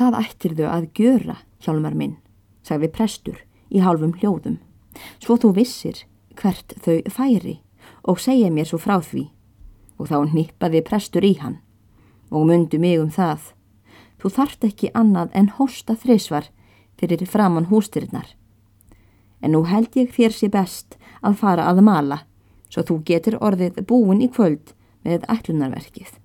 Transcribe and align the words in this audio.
Það 0.00 0.14
ættir 0.16 0.52
þau 0.56 0.68
að 0.72 0.84
gjöra, 0.96 1.34
hjálmar 1.60 1.92
minn, 1.92 2.14
sagði 2.64 2.88
prestur 2.88 3.40
í 3.68 3.82
hálfum 3.84 4.14
hljóðum, 4.16 4.54
svo 5.20 5.34
þú 5.36 5.50
vissir 5.58 5.98
hvert 6.40 6.72
þau 6.80 7.02
færi 7.12 7.58
og 8.08 8.22
segja 8.24 8.48
mér 8.48 8.70
svo 8.70 8.78
frá 8.80 8.96
því. 9.04 9.26
Og 10.00 10.08
þá 10.08 10.32
nýppaði 10.32 10.80
prestur 10.86 11.26
í 11.28 11.34
hann 11.42 11.58
og 12.32 12.46
myndu 12.48 12.80
mig 12.80 12.96
um 13.02 13.10
það. 13.12 13.50
Þú 14.16 14.32
þart 14.38 14.66
ekki 14.70 14.92
annað 14.96 15.36
en 15.36 15.52
hosta 15.58 15.98
þreysvar 16.00 16.48
fyrir 16.96 17.26
framann 17.28 17.68
hústyrinnar. 17.68 18.32
En 19.44 19.52
nú 19.52 19.66
held 19.68 20.00
ég 20.00 20.16
þér 20.16 20.32
sé 20.32 20.48
best 20.48 20.96
að 21.20 21.36
fara 21.44 21.68
að 21.68 21.84
mala, 21.84 22.22
svo 22.72 22.86
þú 22.88 23.02
getur 23.04 23.36
orðið 23.36 23.84
búin 23.84 24.24
í 24.24 24.32
kvöld 24.32 24.72
með 25.04 25.28
ætlunarverkið. 25.28 26.16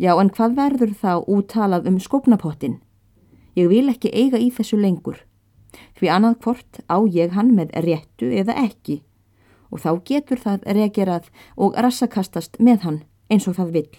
Já, 0.00 0.14
en 0.16 0.30
hvað 0.32 0.54
verður 0.56 0.92
þá 0.96 1.10
úttalað 1.28 1.88
um 1.90 1.98
skopnapottin? 2.00 2.78
Ég 3.52 3.68
vil 3.68 3.90
ekki 3.92 4.08
eiga 4.16 4.38
í 4.40 4.48
þessu 4.48 4.78
lengur. 4.80 5.18
Því 5.98 6.08
annað 6.08 6.38
hvort 6.40 6.80
á 6.88 6.96
ég 7.04 7.34
hann 7.36 7.52
með 7.52 7.74
réttu 7.84 8.30
eða 8.32 8.56
ekki 8.62 9.02
og 9.70 9.82
þá 9.84 9.90
getur 10.08 10.40
það 10.40 10.64
regerað 10.78 11.28
og 11.54 11.76
rassakastast 11.76 12.56
með 12.58 12.86
hann 12.86 12.98
eins 13.30 13.46
og 13.46 13.58
það 13.60 13.74
vill. 13.76 13.92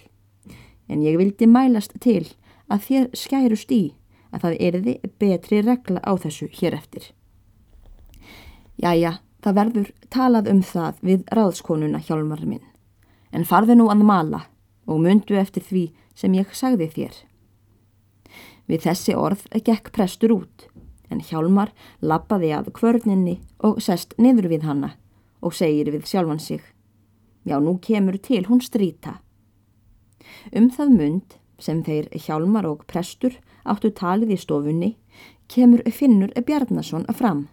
En 0.90 1.06
ég 1.06 1.16
vildi 1.20 1.46
mælast 1.46 1.94
til 2.02 2.26
að 2.66 2.82
þér 2.88 3.08
skærust 3.16 3.72
í 3.72 3.82
að 4.34 4.44
það 4.44 4.58
erði 4.68 4.98
betri 5.22 5.62
regla 5.62 6.02
á 6.02 6.12
þessu 6.18 6.50
hér 6.58 6.76
eftir. 6.82 7.12
Jæja, 8.82 9.20
það 9.38 9.58
verður 9.60 9.94
talað 10.10 10.50
um 10.50 10.62
það 10.66 11.00
við 11.00 11.24
ráðskonuna 11.30 12.02
hjálmar 12.02 12.42
minn. 12.42 12.64
En 13.32 13.46
farði 13.48 13.78
nú 13.78 13.86
að 13.92 14.02
mala 14.04 14.48
og 14.86 15.00
myndu 15.00 15.38
eftir 15.38 15.64
því 15.64 15.84
sem 16.14 16.34
ég 16.34 16.52
sagði 16.54 16.88
þér. 16.92 17.14
Við 18.70 18.84
þessi 18.86 19.16
orð 19.18 19.46
gekk 19.64 19.90
prestur 19.92 20.34
út, 20.36 20.68
en 21.10 21.20
Hjálmar 21.20 21.72
lappaði 22.00 22.52
að 22.56 22.72
kvörninni 22.78 23.40
og 23.60 23.82
sest 23.84 24.14
niður 24.18 24.48
við 24.52 24.66
hanna 24.68 24.94
og 25.42 25.54
segir 25.54 25.90
við 25.92 26.06
sjálfan 26.08 26.40
sig. 26.40 26.62
Já, 27.44 27.58
nú 27.58 27.78
kemur 27.82 28.16
til 28.22 28.46
hún 28.46 28.62
stríta. 28.62 29.18
Um 30.54 30.70
það 30.70 30.94
mynd 30.96 31.38
sem 31.58 31.82
þeir 31.82 32.08
Hjálmar 32.14 32.66
og 32.68 32.86
prestur 32.86 33.34
áttu 33.68 33.90
talið 33.94 34.36
í 34.36 34.38
stofunni 34.38 34.92
kemur 35.52 35.82
Finnur 35.90 36.32
Bjarnason 36.46 37.04
fram. 37.12 37.48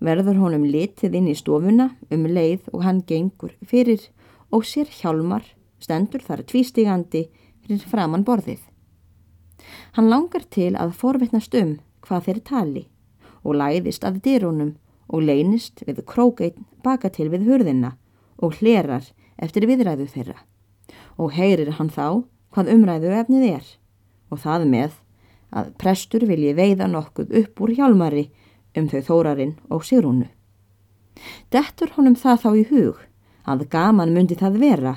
Verður 0.00 0.38
honum 0.40 0.64
litið 0.64 1.18
inn 1.18 1.28
í 1.28 1.36
stofuna 1.36 1.90
um 2.14 2.24
leið 2.24 2.70
og 2.72 2.84
hann 2.86 3.02
gengur 3.04 3.52
fyrir 3.66 4.08
og 4.54 4.64
sér 4.64 4.88
Hjálmar 4.88 5.44
stendur 5.82 6.24
þar 6.24 6.46
tvístigandi 6.48 7.26
fyrir 7.68 7.90
framann 7.92 8.24
borðið. 8.24 8.60
Hann 9.96 10.08
langar 10.08 10.44
til 10.50 10.74
að 10.76 10.96
forvetnast 10.96 11.54
um 11.58 11.76
hvað 12.06 12.28
þeir 12.28 12.40
tali 12.48 12.84
og 13.44 13.58
læðist 13.60 14.04
að 14.06 14.20
dyrunum 14.24 14.76
og 15.08 15.24
leynist 15.24 15.82
við 15.86 16.02
krókeitn 16.08 16.66
baka 16.84 17.10
til 17.12 17.28
við 17.32 17.48
hurðina 17.48 17.94
og 18.38 18.58
hlerar 18.60 19.04
eftir 19.36 19.66
viðræðu 19.68 20.08
þeirra 20.12 20.38
og 21.18 21.34
heyrir 21.36 21.74
hann 21.78 21.90
þá 21.92 22.24
hvað 22.54 22.72
umræðu 22.74 23.12
efnið 23.20 23.46
er 23.50 23.68
og 24.32 24.42
það 24.44 24.66
með 24.72 24.96
að 25.58 25.70
prestur 25.80 26.26
vilji 26.28 26.54
veiða 26.56 26.88
nokkuð 26.90 27.34
upp 27.42 27.62
úr 27.64 27.74
hjálmari 27.76 28.28
um 28.76 28.88
þau 28.88 29.00
þórarinn 29.04 29.54
og 29.72 29.84
sírúnu. 29.88 30.28
Dettur 31.50 31.92
honum 31.96 32.16
það 32.16 32.42
þá 32.44 32.50
í 32.52 32.64
hug 32.70 33.04
að 33.48 33.68
gaman 33.72 34.12
myndi 34.14 34.36
það 34.38 34.60
vera 34.62 34.94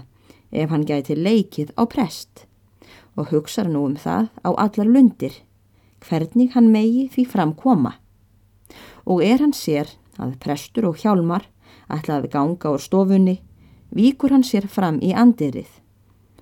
ef 0.52 0.70
hann 0.70 0.86
gæti 0.86 1.16
leikið 1.16 1.72
á 1.80 1.88
prest 1.88 2.46
og 3.18 3.32
hugsaður 3.32 3.72
nú 3.74 3.86
um 3.90 3.96
það 4.00 4.30
á 4.48 4.50
allar 4.56 4.88
lundir, 4.88 5.34
hvernig 6.02 6.54
hann 6.56 6.72
megi 6.72 7.08
því 7.14 7.26
framkoma. 7.34 7.96
Og 9.06 9.24
er 9.26 9.42
hann 9.44 9.56
sér 9.56 9.90
að 10.22 10.38
prestur 10.44 10.88
og 10.90 11.00
hjálmar 11.02 11.48
ætlaði 11.92 12.32
ganga 12.32 12.72
úr 12.72 12.82
stofunni, 12.82 13.40
víkur 13.92 14.32
hann 14.32 14.46
sér 14.48 14.68
fram 14.72 15.00
í 15.04 15.12
andirið 15.12 15.80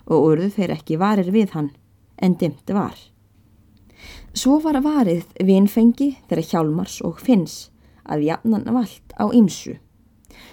og 0.09 0.25
urðu 0.31 0.49
þeir 0.55 0.73
ekki 0.73 0.97
varir 0.97 1.29
við 1.33 1.53
hann 1.53 1.71
en 2.17 2.35
dimt 2.37 2.71
var. 2.73 2.95
Svo 4.33 4.59
var 4.63 4.79
varið 4.85 5.25
vinfengi 5.45 6.13
þeirra 6.29 6.45
hjálmars 6.51 6.99
og 7.05 7.21
finns 7.21 7.69
að 8.05 8.25
jafnan 8.29 8.67
vald 8.73 9.15
á 9.17 9.25
ymsu. 9.33 9.77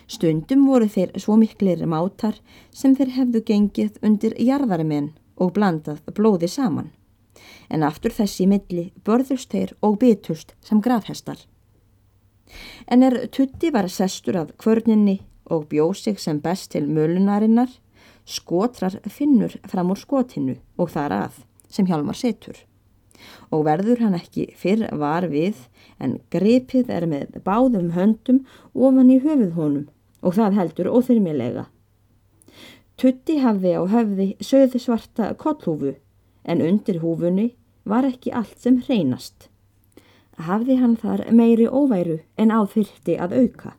Stundum 0.09 0.67
voru 0.69 0.89
þeir 0.91 1.13
svo 1.21 1.37
miklir 1.41 1.85
mátar 1.89 2.39
sem 2.75 2.95
þeir 2.97 3.13
hefðu 3.19 3.43
gengið 3.51 4.01
undir 4.07 4.37
jarðarmenn 4.41 5.13
og 5.37 5.53
blandað 5.57 6.03
blóði 6.17 6.49
saman. 6.49 6.91
En 7.69 7.83
aftur 7.83 8.15
þessi 8.15 8.47
milli 8.49 8.91
börðust 9.05 9.53
þeir 9.53 9.75
og 9.85 9.99
bitust 10.01 10.55
sem 10.65 10.81
grafhestar. 10.81 11.39
En 12.87 13.03
er 13.03 13.27
tutti 13.35 13.73
var 13.75 13.89
sestur 13.91 14.39
af 14.43 14.55
kvörninni 14.63 15.19
og 15.51 15.67
bjóð 15.71 15.95
sig 15.97 16.21
sem 16.21 16.41
best 16.41 16.71
til 16.73 16.87
mölunarinnar, 16.87 17.71
skotrar 18.25 18.99
finnur 19.11 19.55
fram 19.71 19.91
úr 19.91 19.99
skotinu 19.99 20.57
og 20.79 20.91
þar 20.91 21.15
að 21.27 21.43
sem 21.69 21.87
hjálmar 21.87 22.19
setur. 22.19 22.57
Og 23.51 23.65
verður 23.67 24.03
hann 24.05 24.19
ekki 24.19 24.49
fyrr 24.59 24.89
var 24.99 25.27
við 25.31 25.67
en 26.03 26.19
gripið 26.31 26.91
er 26.93 27.07
með 27.11 27.39
báðum 27.47 27.93
höndum 27.97 28.45
ofan 28.75 29.11
í 29.11 29.21
höfuð 29.23 29.55
honum 29.59 29.87
og 30.23 30.35
það 30.39 30.59
heldur 30.61 30.91
óþyrmilega. 30.91 31.67
Tutti 32.97 33.35
hafði 33.43 33.75
á 33.77 33.83
höfði 33.93 34.27
söðu 34.41 34.81
svarta 34.81 35.35
kollhúfu 35.37 35.91
en 36.49 36.63
undir 36.65 37.03
húfunni 37.03 37.51
var 37.85 38.07
ekki 38.09 38.33
allt 38.33 38.57
sem 38.63 38.79
hreinast. 38.87 39.51
Hafði 40.41 40.79
hann 40.81 40.97
þar 41.03 41.27
meiri 41.29 41.67
óværu 41.69 42.23
en 42.41 42.55
áþyrti 42.57 43.19
að 43.21 43.37
auka 43.43 43.75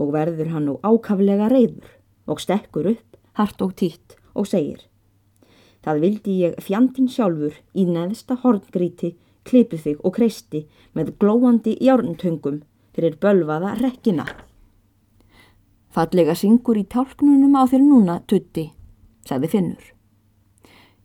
og 0.00 0.12
verður 0.16 0.54
hann 0.54 0.68
nú 0.70 0.78
ákaflega 0.80 1.50
reyður 1.52 1.92
og 2.26 2.40
stekkur 2.40 2.88
upp, 2.94 3.20
hart 3.36 3.60
og 3.60 3.76
títt 3.76 4.16
og 4.32 4.48
segir 4.48 4.86
Það 5.84 6.00
vildi 6.02 6.32
ég 6.40 6.56
fjandin 6.64 7.06
sjálfur 7.12 7.60
í 7.78 7.84
neðsta 7.86 8.40
horngríti, 8.40 9.12
klipu 9.46 9.78
þig 9.78 10.00
og 10.00 10.16
kreisti 10.16 10.64
með 10.96 11.12
glóandi 11.20 11.76
járntungum 11.78 12.62
fyrir 12.96 13.20
bölvaða 13.22 13.76
rekkina. 13.78 14.24
Fallega 15.96 16.34
syngur 16.36 16.76
í 16.76 16.82
tálknunum 16.84 17.54
á 17.56 17.64
þér 17.72 17.80
núna, 17.80 18.14
tutti, 18.28 18.66
sagði 19.24 19.48
Finnur. 19.48 19.84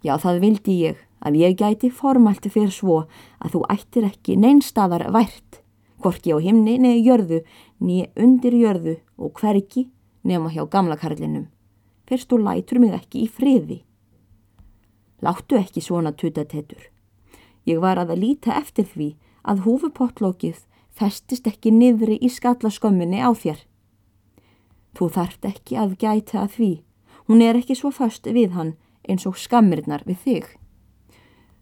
Já, 0.03 0.17
það 0.19 0.41
vildi 0.43 0.73
ég 0.81 0.97
að 1.23 1.37
ég 1.39 1.55
gæti 1.61 1.87
formælti 1.95 2.51
fyrir 2.51 2.73
svo 2.75 2.97
að 3.39 3.53
þú 3.53 3.61
ættir 3.71 4.09
ekki 4.09 4.35
neinstadar 4.35 5.05
vært, 5.15 5.61
hvorki 6.03 6.35
á 6.35 6.43
himni 6.43 6.75
neði 6.75 7.05
jörðu, 7.07 7.39
nýja 7.79 8.09
undir 8.19 8.59
jörðu 8.59 8.97
og 9.15 9.39
hverki 9.39 9.85
nema 10.27 10.51
hjá 10.51 10.65
gamla 10.67 10.99
karlinum. 10.99 11.47
Fyrst 12.03 12.27
þú 12.27 12.43
lætur 12.43 12.83
mig 12.83 12.99
ekki 12.99 13.23
í 13.23 13.31
friði. 13.31 13.79
Láttu 15.23 15.55
ekki 15.55 15.79
svona 15.79 16.11
tuttatettur. 16.11 16.83
Ég 17.63 17.79
var 17.79 17.95
að 17.95 18.17
að 18.17 18.23
líta 18.27 18.59
eftir 18.59 18.91
því 18.91 19.13
að 19.47 19.63
húfupottlókið 19.63 20.65
festist 20.91 21.47
ekki 21.47 21.71
niðri 21.71 22.19
í 22.19 22.27
skallaskömminni 22.27 23.23
á 23.23 23.31
þér. 23.31 23.70
Þú 24.97 25.09
þart 25.15 25.45
ekki 25.47 25.77
að 25.79 25.97
gæta 26.01 26.41
að 26.43 26.55
því. 26.55 26.71
Hún 27.27 27.41
er 27.41 27.59
ekki 27.59 27.77
svo 27.79 27.91
fast 27.95 28.27
við 28.27 28.55
hann 28.57 28.73
eins 29.07 29.25
og 29.29 29.37
skammirnar 29.39 30.03
við 30.05 30.23
þig. 30.25 30.47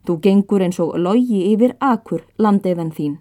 Þú 0.06 0.16
gengur 0.24 0.64
eins 0.66 0.80
og 0.82 0.96
logi 0.98 1.44
yfir 1.52 1.76
akur 1.84 2.24
landeiðan 2.42 2.94
þín 2.96 3.20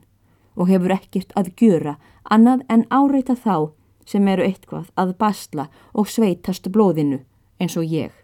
og 0.58 0.70
hefur 0.70 0.94
ekkert 0.94 1.34
að 1.38 1.50
gjöra 1.60 1.98
annað 2.24 2.64
en 2.72 2.86
áreita 2.90 3.36
þá 3.36 3.74
sem 4.08 4.28
eru 4.28 4.46
eitthvað 4.46 4.88
að 4.96 5.12
basla 5.20 5.68
og 5.92 6.08
sveitast 6.08 6.70
blóðinu 6.72 7.20
eins 7.60 7.76
og 7.76 7.84
ég. 7.84 8.14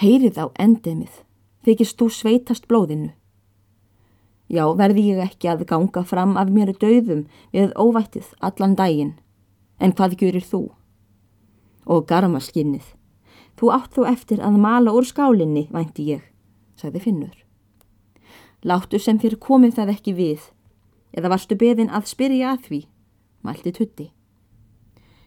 Heyrið 0.00 0.40
á 0.40 0.46
endemið, 0.58 1.20
þykist 1.66 1.98
þú 2.00 2.08
sveitast 2.10 2.66
blóðinu. 2.70 3.12
Já, 4.48 4.64
verði 4.76 5.10
ég 5.12 5.20
ekki 5.24 5.48
að 5.50 5.66
ganga 5.68 6.02
fram 6.04 6.34
af 6.40 6.50
mér 6.52 6.74
döðum 6.76 7.26
við 7.52 7.72
óvættið 7.76 8.32
allan 8.40 8.74
daginn 8.78 9.14
En 9.78 9.92
hvað 9.92 10.18
gjurir 10.20 10.44
þú? 10.44 10.62
Og 11.84 12.06
garma 12.08 12.40
skinnið. 12.40 12.86
Þú 13.58 13.70
átt 13.74 13.94
þú 13.94 14.06
eftir 14.10 14.42
að 14.42 14.58
mala 14.58 14.94
úr 14.94 15.06
skálinni, 15.06 15.68
vænti 15.70 16.08
ég, 16.14 16.22
sagði 16.80 17.02
Finnur. 17.04 17.36
Láttu 18.64 18.98
sem 18.98 19.20
fyrir 19.20 19.38
komið 19.38 19.78
það 19.78 19.94
ekki 19.94 20.14
við, 20.16 20.50
eða 21.14 21.30
varstu 21.34 21.56
beðin 21.60 21.92
að 21.92 22.08
spyrja 22.10 22.54
að 22.54 22.68
því, 22.68 22.80
mælti 23.44 23.72
tutti. 23.76 24.06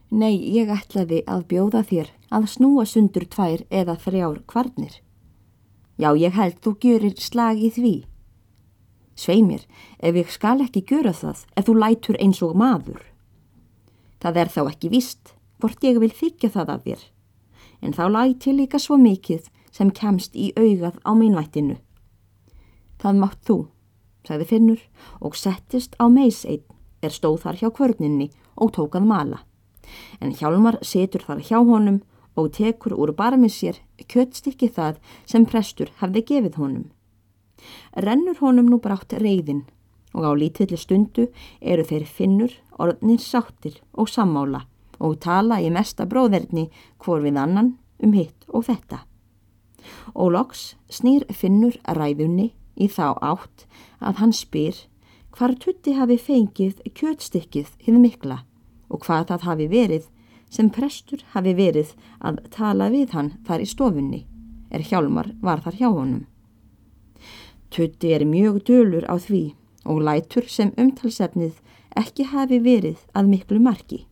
Nei, 0.09 0.39
ég 0.55 0.71
ætlaði 0.71 1.21
að 1.27 1.47
bjóða 1.51 1.83
þér 1.83 2.11
að 2.31 2.47
snúa 2.51 2.85
sundur 2.87 3.25
tvær 3.27 3.63
eða 3.69 3.97
þrjár 3.99 4.39
kvarnir. 4.47 5.01
Já, 5.99 6.13
ég 6.15 6.35
held 6.35 6.61
þú 6.63 6.73
gjörir 6.83 7.17
slag 7.19 7.59
í 7.59 7.71
því. 7.73 7.95
Svei 9.17 9.41
mér, 9.43 9.63
ef 9.99 10.15
ég 10.15 10.31
skal 10.31 10.61
ekki 10.63 10.83
gjöra 10.87 11.11
það, 11.11 11.43
ef 11.57 11.67
þú 11.67 11.75
lætur 11.81 12.19
eins 12.21 12.41
og 12.45 12.55
maður. 12.55 13.01
Það 14.21 14.41
er 14.41 14.53
þá 14.53 14.61
ekki 14.71 14.89
vist 14.93 15.33
hvort 15.61 15.83
ég 15.85 15.99
vil 16.01 16.13
þykja 16.13 16.49
það 16.53 16.73
af 16.73 16.83
þér, 16.85 17.01
en 17.81 17.93
þá 17.97 18.03
læti 18.13 18.53
líka 18.53 18.79
svo 18.81 18.97
mikið 19.01 19.49
sem 19.73 19.91
kemst 19.93 20.35
í 20.35 20.51
augað 20.57 20.97
á 21.05 21.11
mínvættinu. 21.17 21.77
Það 22.97 23.21
mátt 23.21 23.41
þú, 23.45 23.57
sagði 24.25 24.49
Finnur 24.49 24.81
og 25.21 25.37
settist 25.37 25.97
á 26.01 26.05
meis 26.09 26.43
einn 26.45 26.65
er 27.01 27.13
stóð 27.13 27.43
þar 27.45 27.59
hjá 27.61 27.69
kvörninni 27.77 28.29
og 28.57 28.73
tókað 28.77 29.05
mala. 29.05 29.43
En 30.21 30.33
Hjálmar 30.33 30.79
setur 30.81 31.23
þar 31.25 31.43
hjá 31.45 31.59
honum 31.61 32.01
og 32.37 32.51
tekur 32.57 32.97
úr 32.97 33.13
barmið 33.17 33.53
sér 33.53 33.79
kjötstykki 34.09 34.69
það 34.73 34.99
sem 35.25 35.45
prestur 35.45 35.93
hafði 36.01 36.25
gefið 36.31 36.59
honum. 36.61 36.85
Rennur 37.97 38.37
honum 38.41 38.69
nú 38.69 38.81
brátt 38.81 39.13
reyðin 39.13 39.65
og 40.17 40.25
á 40.25 40.31
lítilli 40.33 40.77
stundu 40.81 41.27
eru 41.61 41.85
þeir 41.85 42.05
finnur, 42.09 42.53
orðnir 42.81 43.21
sáttir 43.21 43.77
og 43.93 44.09
sammála 44.09 44.65
og 44.97 45.19
tala 45.21 45.59
í 45.61 45.69
mesta 45.69 46.07
bróðerni 46.09 46.67
hvor 46.97 47.21
við 47.21 47.37
annan 47.37 47.75
um 48.01 48.13
hitt 48.17 48.47
og 48.49 48.65
þetta. 48.65 49.03
Og 50.17 50.33
loks 50.33 50.73
snýr 50.89 51.27
finnur 51.29 51.77
ræðunni 51.85 52.51
í 52.75 52.89
þá 52.89 53.13
átt 53.21 53.67
að 54.01 54.21
hann 54.21 54.33
spyr 54.33 54.85
hvar 55.37 55.53
tutti 55.61 55.93
hafi 55.93 56.17
fengið 56.17 56.81
kjötstykkið 56.97 57.75
hinn 57.85 58.01
mikla 58.01 58.41
og 58.89 59.05
hvað 59.05 59.29
það 59.31 59.45
hafi 59.51 59.67
verið 59.69 60.07
sem 60.49 60.71
prestur 60.73 61.21
hafi 61.33 61.53
verið 61.53 61.93
að 62.23 62.41
tala 62.53 62.89
við 62.89 63.13
hann 63.13 63.35
þar 63.45 63.61
í 63.61 63.69
stofunni 63.69 64.23
er 64.71 64.83
hjálmar 64.83 65.31
var 65.41 65.61
þar 65.63 65.77
hjá 65.79 65.87
honum. 65.91 66.25
Tutti 67.71 68.13
er 68.15 68.25
mjög 68.25 68.63
dölur 68.67 69.05
á 69.05 69.15
því 69.19 69.43
og 69.87 70.03
lætur 70.03 70.47
sem 70.51 70.73
umtalsefnið 70.77 71.57
ekki 71.97 72.27
hafi 72.31 72.59
verið 72.63 72.99
að 73.17 73.31
miklu 73.31 73.59
marki. 73.63 74.03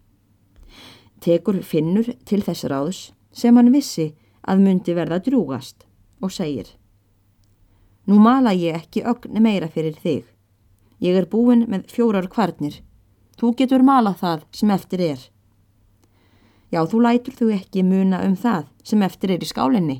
Tekur 1.21 1.61
finnur 1.63 2.11
til 2.25 2.41
þess 2.45 2.67
ráðs 2.71 3.01
sem 3.35 3.55
hann 3.57 3.73
vissi 3.73 4.13
að 4.45 4.63
myndi 4.65 4.95
verða 4.97 5.21
drúgast 5.25 5.85
og 6.21 6.33
segir 6.33 6.73
Nú 8.05 8.19
mala 8.21 8.53
ég 8.53 8.75
ekki 8.77 9.01
ögn 9.01 9.39
meira 9.41 9.67
fyrir 9.67 9.95
þig. 9.97 10.25
Ég 11.01 11.15
er 11.17 11.25
búin 11.25 11.65
með 11.65 11.87
fjórar 11.89 12.27
kvarnir. 12.29 12.83
Þú 13.35 13.55
getur 13.57 13.81
mala 13.81 14.13
það 14.13 14.43
sem 14.53 14.73
eftir 14.75 15.01
er. 15.01 15.23
Já, 16.69 16.85
þú 16.85 17.01
lætur 17.01 17.33
þú 17.33 17.47
ekki 17.55 17.83
muna 17.83 18.21
um 18.27 18.35
það 18.37 18.67
sem 18.85 19.01
eftir 19.01 19.33
er 19.33 19.41
í 19.41 19.49
skálinni. 19.49 19.97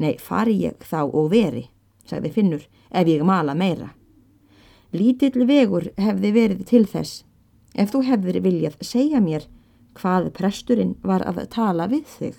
Nei, 0.00 0.16
fari 0.18 0.56
ég 0.64 0.80
þá 0.88 1.04
og 1.04 1.28
veri, 1.30 1.68
sagði 2.08 2.32
Finnur, 2.32 2.64
ef 2.90 3.08
ég 3.12 3.22
mala 3.22 3.54
meira. 3.54 3.92
Lítill 4.94 5.42
vegur 5.48 5.88
hefði 5.98 6.30
verið 6.30 6.60
til 6.70 6.84
þess, 6.86 7.24
ef 7.74 7.90
þú 7.90 8.02
hefðir 8.06 8.36
viljað 8.44 8.74
segja 8.86 9.18
mér 9.18 9.48
hvað 9.98 10.28
presturinn 10.36 10.92
var 11.02 11.24
að 11.26 11.40
tala 11.50 11.88
við 11.90 12.04
þig. 12.12 12.36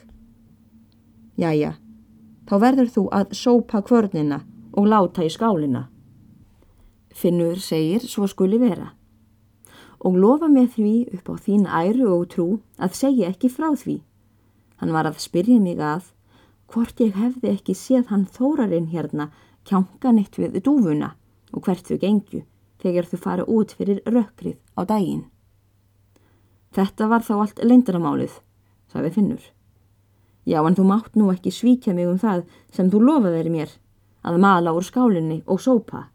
Jæja, 1.35 1.73
þá 2.47 2.55
verður 2.63 2.91
þú 2.93 3.03
að 3.19 3.33
sópa 3.35 3.81
kvörnina 3.83 4.45
og 4.71 4.87
láta 4.87 5.25
í 5.27 5.31
skálina. 5.33 5.89
Finnur 7.11 7.59
segir 7.59 8.07
svo 8.07 8.27
skuli 8.27 8.59
vera 8.61 8.93
og 10.05 10.15
lofa 10.21 10.47
með 10.51 10.67
því 10.75 10.95
upp 11.17 11.29
á 11.33 11.35
þín 11.41 11.63
æru 11.65 12.07
og 12.13 12.25
trú 12.29 12.47
að 12.77 12.95
segja 12.99 13.31
ekki 13.33 13.49
frá 13.49 13.71
því. 13.73 13.97
Hann 14.79 14.93
var 14.93 15.07
að 15.09 15.19
spyrja 15.23 15.59
mig 15.59 15.79
að 15.81 16.11
hvort 16.71 16.99
ég 17.01 17.15
hefði 17.19 17.51
ekki 17.51 17.75
séð 17.75 18.11
hann 18.13 18.27
þórarinn 18.29 18.91
hérna 18.93 19.31
kjánka 19.65 20.11
neitt 20.13 20.37
við 20.37 20.61
dúfuna 20.63 21.15
og 21.55 21.63
hvert 21.65 21.87
þau 21.87 21.97
gengju 22.01 22.43
þegar 22.83 23.07
þau 23.09 23.19
fara 23.23 23.47
út 23.47 23.71
fyrir 23.77 24.03
rökkrið 24.05 24.59
á 24.75 24.81
daginn. 24.83 25.25
Þetta 26.75 27.07
var 27.07 27.23
þá 27.23 27.35
allt 27.39 27.61
leindramálið, 27.63 28.33
sagði 28.91 29.11
Finnur. 29.15 29.45
Já, 30.45 30.59
en 30.61 30.75
þú 30.77 30.83
mátt 30.85 31.15
nú 31.15 31.31
ekki 31.31 31.53
svíkja 31.55 31.95
mig 31.95 32.09
um 32.09 32.19
það 32.21 32.43
sem 32.75 32.91
þú 32.91 33.01
lofaði 33.07 33.53
mér, 33.53 33.71
að 34.21 34.41
mala 34.43 34.73
úr 34.75 34.85
skálinni 34.85 35.39
og 35.47 35.63
sópa. 35.63 36.09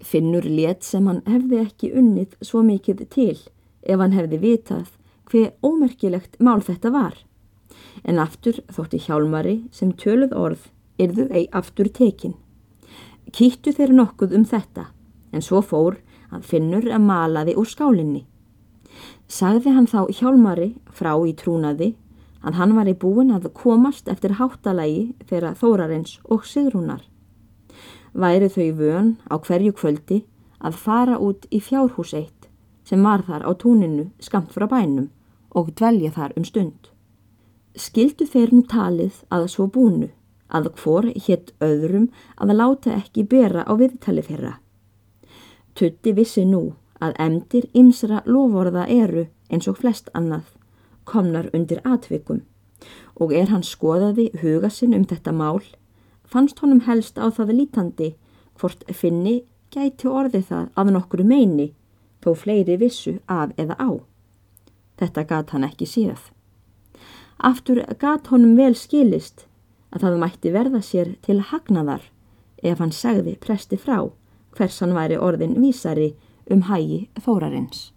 Finnur 0.00 0.44
let 0.44 0.82
sem 0.82 1.06
hann 1.06 1.22
hefði 1.28 1.60
ekki 1.62 1.92
unnið 1.94 2.34
svo 2.42 2.64
mikið 2.64 3.04
til 3.12 3.38
ef 3.84 4.00
hann 4.00 4.16
hefði 4.16 4.40
vitað 4.42 4.90
hver 5.30 5.52
ómerkilegt 5.64 6.40
mál 6.40 6.60
þetta 6.64 6.90
var. 6.92 7.14
En 8.04 8.18
aftur 8.18 8.60
þótti 8.72 9.00
hjálmari 9.06 9.56
sem 9.72 9.92
töluð 9.92 10.34
orð 10.36 10.66
yrðu 11.00 11.28
ei 11.30 11.46
aftur 11.52 11.88
tekin. 11.88 12.34
Kýttu 13.32 13.72
þeir 13.72 13.94
nokkuð 13.94 14.34
um 14.36 14.44
þetta, 14.44 14.88
en 15.32 15.42
svo 15.42 15.62
fór 15.62 15.98
að 16.34 16.46
Finnur 16.50 16.86
að 16.90 17.04
malaði 17.06 17.54
úr 17.58 17.68
skálinni. 17.68 18.24
Sagði 19.28 19.72
hann 19.74 19.88
þá 19.90 20.06
hjálmari 20.12 20.74
frá 20.92 21.14
í 21.24 21.32
trúnaði 21.38 21.94
að 22.44 22.58
hann 22.60 22.74
var 22.76 22.90
í 22.90 22.94
búin 22.94 23.32
að 23.32 23.48
komast 23.56 24.08
eftir 24.12 24.36
háttalægi 24.38 25.14
þeirra 25.28 25.54
Þórarins 25.58 26.18
og 26.24 26.44
Sigrúnar. 26.44 27.02
Væri 28.12 28.50
þau 28.52 28.68
vön 28.78 29.10
á 29.32 29.34
hverju 29.40 29.72
kvöldi 29.74 30.20
að 30.60 30.78
fara 30.78 31.18
út 31.18 31.48
í 31.50 31.60
fjárhús 31.60 32.12
eitt 32.14 32.50
sem 32.84 33.02
var 33.02 33.24
þar 33.26 33.46
á 33.48 33.50
túninu 33.56 34.10
skamt 34.20 34.52
frá 34.52 34.68
bænum 34.68 35.08
og 35.50 35.72
dvelja 35.72 36.12
þar 36.12 36.36
um 36.36 36.44
stund. 36.44 36.90
Skildu 37.74 38.28
þeir 38.28 38.52
nú 38.54 38.62
talið 38.70 39.24
að 39.34 39.48
svo 39.50 39.66
búnu 39.66 40.12
að 40.48 40.70
hvor 40.80 41.08
hétt 41.26 41.52
öðrum 41.64 42.08
að 42.36 42.54
láta 42.58 42.94
ekki 42.94 43.24
bera 43.24 43.64
á 43.64 43.72
viðtali 43.78 44.22
þeirra. 44.22 44.58
Tutti 45.74 46.12
vissi 46.14 46.44
nú 46.44 46.74
að 47.02 47.16
emdir 47.18 47.68
ymsra 47.74 48.22
lovorða 48.26 48.86
eru 48.88 49.26
eins 49.50 49.68
og 49.68 49.80
flest 49.80 50.10
annað 50.14 50.52
komnar 51.04 51.50
undir 51.54 51.80
atvikum 51.84 52.42
og 53.20 53.32
er 53.32 53.50
hann 53.50 53.64
skoðaði 53.66 54.30
huga 54.42 54.70
sinn 54.70 54.94
um 54.96 55.06
þetta 55.08 55.32
mál 55.32 55.62
fannst 56.24 56.60
honum 56.62 56.84
helst 56.88 57.18
á 57.20 57.26
það 57.30 57.54
lítandi 57.58 58.10
hvort 58.60 58.84
finni 59.00 59.42
gæti 59.74 60.08
orði 60.08 60.42
það 60.48 60.68
af 60.80 60.92
nokkru 60.96 61.26
meini 61.26 61.72
þó 62.24 62.34
fleiri 62.40 62.76
vissu 62.80 63.18
af 63.28 63.52
eða 63.60 63.76
á. 63.78 63.90
Þetta 64.98 65.24
gat 65.30 65.50
hann 65.50 65.66
ekki 65.66 65.86
síðað. 65.90 66.30
Aftur 67.38 67.82
gat 68.00 68.30
honum 68.32 68.54
vel 68.56 68.74
skilist 68.78 69.46
að 69.94 70.04
það 70.04 70.20
mætti 70.24 70.52
verða 70.54 70.82
sér 70.82 71.14
til 71.24 71.38
hagnaðar 71.50 72.10
ef 72.64 72.80
hann 72.82 72.92
segði 72.94 73.36
presti 73.40 73.78
frá 73.80 73.98
hvers 74.56 74.80
hann 74.82 74.94
væri 74.96 75.18
orðin 75.18 75.56
vísari 75.62 76.12
um 76.50 76.66
hægi 76.68 77.06
þórarins. 77.24 77.93